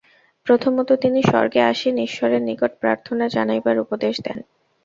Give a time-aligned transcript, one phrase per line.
[0.47, 4.39] প্রথমত তিনি স্বর্গে আসীন ঈশ্বরের নিকট প্রার্থনা জানাইবার উপদেশ দেন।